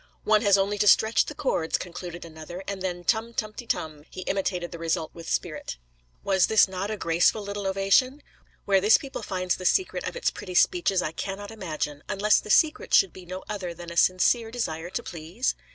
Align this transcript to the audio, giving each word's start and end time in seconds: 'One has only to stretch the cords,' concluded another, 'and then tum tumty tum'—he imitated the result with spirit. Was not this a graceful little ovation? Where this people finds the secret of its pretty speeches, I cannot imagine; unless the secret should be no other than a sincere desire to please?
'One 0.23 0.41
has 0.41 0.57
only 0.57 0.79
to 0.79 0.87
stretch 0.87 1.25
the 1.27 1.35
cords,' 1.35 1.77
concluded 1.77 2.25
another, 2.25 2.63
'and 2.67 2.81
then 2.81 3.03
tum 3.03 3.35
tumty 3.35 3.67
tum'—he 3.67 4.21
imitated 4.21 4.71
the 4.71 4.79
result 4.79 5.11
with 5.13 5.29
spirit. 5.29 5.77
Was 6.23 6.49
not 6.67 6.87
this 6.87 6.95
a 6.95 6.97
graceful 6.97 7.43
little 7.43 7.67
ovation? 7.67 8.23
Where 8.65 8.81
this 8.81 8.97
people 8.97 9.21
finds 9.21 9.57
the 9.57 9.65
secret 9.67 10.03
of 10.07 10.15
its 10.15 10.31
pretty 10.31 10.55
speeches, 10.55 11.03
I 11.03 11.11
cannot 11.11 11.51
imagine; 11.51 12.01
unless 12.09 12.39
the 12.39 12.49
secret 12.49 12.95
should 12.95 13.13
be 13.13 13.27
no 13.27 13.43
other 13.47 13.75
than 13.75 13.91
a 13.91 13.95
sincere 13.95 14.49
desire 14.49 14.89
to 14.89 15.03
please? 15.03 15.53